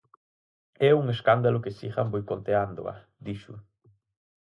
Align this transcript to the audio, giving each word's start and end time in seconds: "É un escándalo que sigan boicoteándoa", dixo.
"É 0.89 0.91
un 1.01 1.05
escándalo 1.15 1.61
que 1.63 1.75
sigan 1.79 2.11
boicoteándoa", 2.13 2.95
dixo. 3.25 3.53